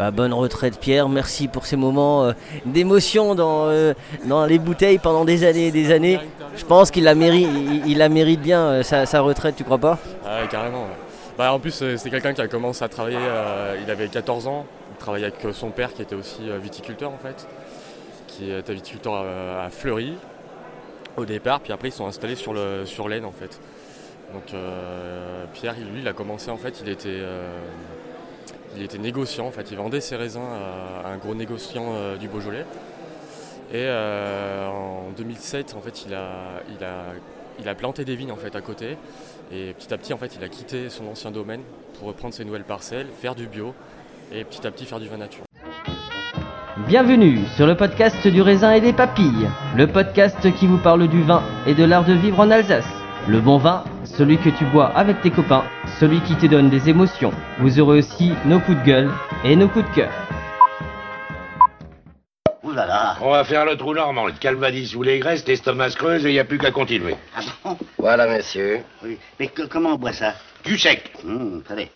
[0.00, 2.32] Bah, bonne retraite Pierre, merci pour ces moments euh,
[2.64, 3.92] d'émotion dans, euh,
[4.24, 6.18] dans les bouteilles pendant des années et des années.
[6.56, 7.46] Je pense qu'il la mérite,
[7.84, 9.98] il, la mérite bien euh, sa, retraite, tu crois pas?
[10.24, 10.86] Ah carrément.
[11.36, 13.18] Bah, en plus, c'est quelqu'un qui a commencé à travailler,
[13.84, 14.64] il avait 14 ans.
[14.92, 17.46] Il travaillait avec son père qui était aussi viticulteur en fait,
[18.26, 20.14] qui était viticulteur à, Fleury
[21.18, 22.54] au départ, puis après ils sont installés sur
[22.86, 23.60] sur l'Aisne en fait.
[24.32, 24.58] Donc
[25.52, 27.20] Pierre, lui, il a commencé en fait, il était,
[28.76, 30.40] il était négociant en fait, il vendait ses raisins
[31.04, 32.64] à, un gros négociant euh, du Beaujolais.
[33.72, 36.14] Et euh, en 2007, en fait, il
[37.68, 38.96] a planté des vignes en fait à côté.
[39.52, 41.62] Et petit à petit, en fait, il a quitté son ancien domaine
[41.98, 43.74] pour reprendre ses nouvelles parcelles, faire du bio
[44.32, 45.44] et petit à petit faire du vin nature.
[46.88, 51.22] Bienvenue sur le podcast du raisin et des papilles, le podcast qui vous parle du
[51.22, 52.99] vin et de l'art de vivre en Alsace.
[53.28, 55.64] Le bon vin, celui que tu bois avec tes copains,
[55.98, 57.32] celui qui te donne des émotions.
[57.58, 59.10] Vous aurez aussi nos coups de gueule
[59.44, 60.10] et nos coups de cœur.
[62.62, 63.16] Ouh là là.
[63.22, 66.30] On va faire le trou normand, le calvadis ou les graisses, l'estomac se creuse et
[66.30, 67.16] il n'y a plus qu'à continuer.
[67.36, 67.76] Ah bon?
[67.98, 68.80] Voilà, monsieur.
[69.04, 69.18] Oui.
[69.38, 70.34] Mais que- comment on boit ça?
[70.64, 71.12] Du sec.
[71.24, 71.90] Hum, Allez.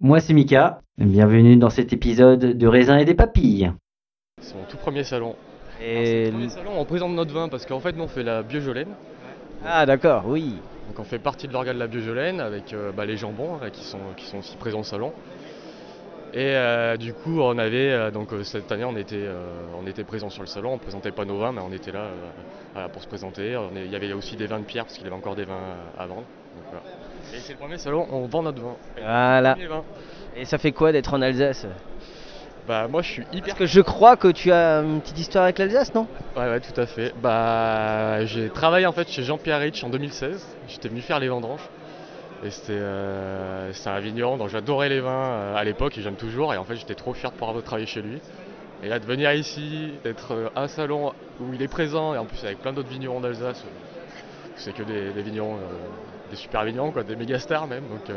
[0.00, 3.72] Moi c'est Mika, bienvenue dans cet épisode de raisin et des papilles.
[4.40, 5.36] C'est mon tout premier salon.
[5.80, 6.04] Et...
[6.04, 8.42] C'est le premier salon, on présente notre vin parce qu'en fait, nous, on fait la
[8.42, 8.88] biojolaine.
[9.64, 10.60] Ah d'accord, oui.
[10.86, 13.70] Donc, on fait partie de l'organe de la biojolaine avec euh, bah, les jambons là,
[13.70, 15.12] qui, sont, qui sont aussi présents au salon.
[16.32, 19.86] Et euh, du coup, on avait, euh, donc euh, cette année, on était, euh, on
[19.86, 20.72] était présent sur le salon.
[20.72, 22.30] On présentait pas nos vins, mais on était là euh,
[22.72, 23.56] voilà, pour se présenter.
[23.56, 25.36] On est- Il y avait aussi des vins de pierre parce qu'il y avait encore
[25.36, 26.26] des vins euh, à vendre.
[26.54, 26.84] Donc, voilà.
[27.32, 28.76] Et c'est le premier salon, on vend notre vin.
[28.96, 29.56] Et Voilà.
[30.34, 31.66] Et ça fait quoi d'être en Alsace?
[32.66, 35.44] Bah, moi, je suis hyper Parce que je crois que tu as une petite histoire
[35.44, 36.06] avec l'Alsace, non?
[36.34, 37.12] Ouais, ouais, tout à fait.
[37.22, 40.46] Bah, j'ai travaillé en fait chez Jean-Pierre Rich en 2016.
[40.68, 41.68] J'étais venu faire les vendanges.
[42.42, 46.54] Et c'était euh, un vigneron dont j'adorais les vins euh, à l'époque et j'aime toujours.
[46.54, 48.20] Et en fait, j'étais trop fier de pouvoir avoir travaillé chez lui.
[48.82, 52.18] Et là, de venir ici, d'être euh, à un salon où il est présent et
[52.18, 53.62] en plus avec plein d'autres vignerons d'Alsace,
[54.56, 55.58] c'est que des, des vignerons,
[56.30, 57.84] des super vignerons, quoi, des méga stars même.
[57.88, 58.16] Donc,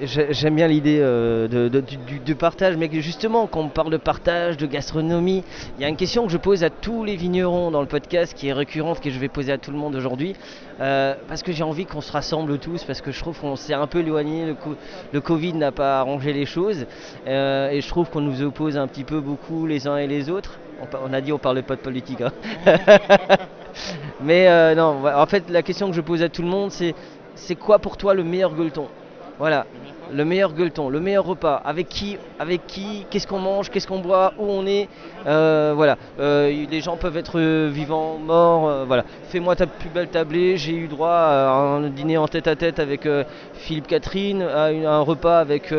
[0.00, 5.44] J'aime bien l'idée euh, du, partage, mais justement, quand on parle de partage, de gastronomie,
[5.76, 8.34] il y a une question que je pose à tous les vignerons dans le podcast
[8.34, 10.34] qui est récurrente, que je vais poser à tout le monde aujourd'hui,
[10.80, 13.74] euh, parce que j'ai envie qu'on se rassemble tous, parce que je trouve qu'on s'est
[13.74, 14.76] un peu éloigné, le, co-
[15.10, 16.86] le Covid n'a pas arrangé les choses,
[17.26, 20.30] euh, et je trouve qu'on nous oppose un petit peu beaucoup les uns et les
[20.30, 20.60] autres.
[20.78, 22.20] On, a dit on parlait pas de politique.
[22.20, 22.32] hein.
[24.20, 26.94] mais non, en fait, la question que je pose à tout le monde, c'est
[27.34, 28.90] c'est quoi pour toi le meilleur gueuleton?
[29.38, 29.66] Voilà,
[30.12, 31.60] le meilleur gueuleton, le meilleur repas.
[31.64, 34.88] Avec qui, avec qui, qu'est-ce qu'on mange, qu'est-ce qu'on boit, où on est.
[35.26, 38.84] euh, voilà, Euh, les gens peuvent être euh, vivants, morts.
[38.86, 40.56] voilà, fais-moi ta plus belle tablée.
[40.56, 43.08] J'ai eu droit à un dîner en tête-à-tête avec
[43.54, 45.74] Philippe Catherine, à un repas avec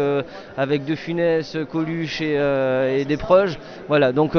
[0.57, 3.57] avec De Funès, Coluche et, des proches.
[3.87, 4.33] Voilà, donc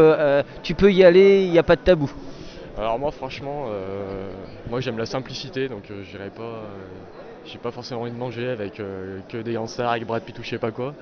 [0.63, 2.11] tu peux y aller, il n'y a pas de tabou.
[2.79, 4.31] Alors moi franchement, euh,
[4.69, 6.65] moi j'aime la simplicité, donc euh, j'irai pas, euh,
[7.47, 10.43] j'ai pas forcément envie de manger avec euh, que des Hansard avec Brad Pitt ou
[10.43, 10.93] je sais pas quoi.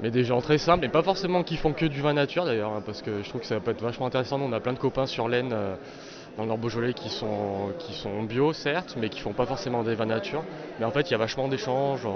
[0.00, 2.72] Mais des gens très simples, et pas forcément qui font que du vin nature d'ailleurs,
[2.72, 4.40] hein, parce que je trouve que ça peut être vachement intéressant.
[4.40, 8.22] On a plein de copains sur l'Aisne, dans le Nord Beaujolais, qui sont, qui sont
[8.22, 10.42] bio certes, mais qui font pas forcément des vins nature.
[10.80, 12.06] Mais en fait, il y a vachement d'échanges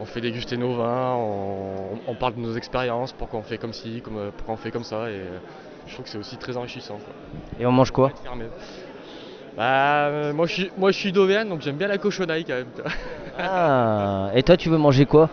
[0.00, 3.74] on fait déguster nos vins, on, on parle de nos expériences, pourquoi on fait comme
[3.74, 5.10] ci, comme, pourquoi on fait comme ça.
[5.10, 5.20] Et
[5.86, 6.94] je trouve que c'est aussi très enrichissant.
[6.96, 7.14] quoi.
[7.60, 8.12] Et on mange quoi.
[9.56, 12.54] Bah, euh, moi je suis, moi je suis d'Auvergne, donc j'aime bien la cochonaille quand
[12.54, 12.66] même.
[13.38, 15.28] Ah, et toi tu veux manger quoi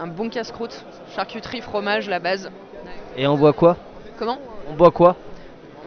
[0.00, 0.84] Un bon casse-croûte,
[1.14, 2.50] charcuterie, fromage, la base.
[3.16, 3.76] Et on boit quoi
[4.18, 5.16] Comment On boit quoi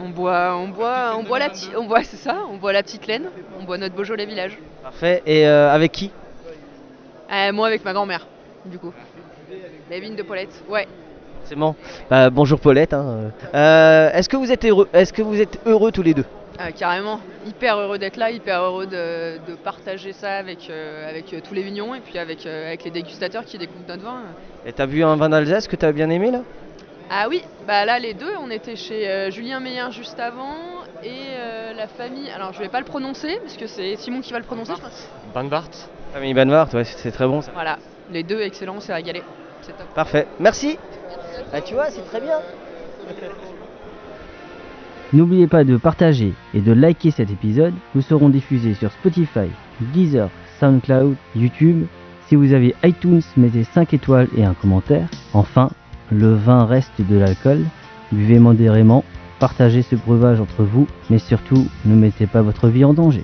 [0.01, 2.81] On boit, on boit, on boit la petite, on boit, c'est ça, on boit la
[2.81, 3.29] petite laine,
[3.59, 4.57] on boit notre Beaujolais village.
[4.81, 5.21] Parfait.
[5.27, 6.11] Et euh, avec qui
[7.31, 8.25] Euh, moi avec ma grand-mère,
[8.65, 8.93] du coup.
[9.91, 10.87] La vigne de Paulette, ouais.
[11.47, 11.75] C'est bon.
[12.09, 12.93] Bah, bonjour Paulette.
[12.93, 13.31] hein.
[13.55, 16.25] Euh, Est-ce que vous êtes heureux Est-ce que vous êtes heureux tous les deux?
[16.59, 21.31] Euh, carrément, hyper heureux d'être là, hyper heureux de, de partager ça avec, euh, avec
[21.31, 24.21] euh, tous les vignons et puis avec, euh, avec les dégustateurs qui découvrent notre vin.
[24.65, 26.39] Et t'as bu un vin d'Alsace que t'as bien aimé là?
[27.11, 30.55] Ah oui, bah là les deux, on était chez euh, Julien Meyer juste avant
[31.03, 32.29] et euh, la famille.
[32.31, 34.73] Alors je vais pas le prononcer parce que c'est Simon qui va le prononcer.
[34.75, 35.07] je pense.
[36.11, 37.51] Famille Banvart, ouais, c'est très bon ça.
[37.53, 37.77] Voilà,
[38.11, 39.21] les deux excellents, on s'est régalé.
[39.61, 39.87] C'est top.
[39.93, 40.27] Parfait.
[40.39, 40.77] Merci.
[41.53, 42.39] Ah, tu vois, c'est très bien.
[45.13, 47.73] N'oubliez pas de partager et de liker cet épisode.
[47.95, 49.47] Nous serons diffusés sur Spotify,
[49.79, 51.85] Deezer, SoundCloud, YouTube.
[52.27, 55.07] Si vous avez iTunes, mettez 5 étoiles et un commentaire.
[55.33, 55.69] Enfin,
[56.11, 57.63] le vin reste de l'alcool.
[58.11, 59.05] Buvez modérément,
[59.39, 63.23] partagez ce breuvage entre vous, mais surtout, ne mettez pas votre vie en danger.